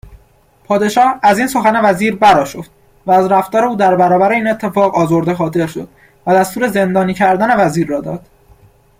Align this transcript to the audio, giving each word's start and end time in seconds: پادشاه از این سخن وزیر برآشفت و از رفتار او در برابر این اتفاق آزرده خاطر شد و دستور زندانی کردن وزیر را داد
پادشاه 0.63 1.19
از 1.23 1.37
این 1.37 1.47
سخن 1.47 1.81
وزیر 1.89 2.15
برآشفت 2.15 2.71
و 3.05 3.11
از 3.11 3.27
رفتار 3.31 3.63
او 3.65 3.75
در 3.75 3.95
برابر 3.95 4.31
این 4.31 4.47
اتفاق 4.47 4.95
آزرده 4.95 5.33
خاطر 5.35 5.67
شد 5.67 5.89
و 6.27 6.33
دستور 6.35 6.67
زندانی 6.67 7.13
کردن 7.13 7.65
وزیر 7.65 7.87
را 7.87 8.01
داد 8.01 8.25